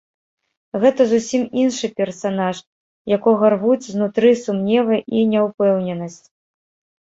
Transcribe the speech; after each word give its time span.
Гэта 0.83 1.01
зусім 1.11 1.43
іншы 1.63 1.85
персанаж, 2.01 2.61
якога 3.17 3.45
рвуць 3.55 3.85
знутры 3.93 4.33
сумневы 4.45 4.97
і 5.19 5.23
няўпэўненасць. 5.35 6.19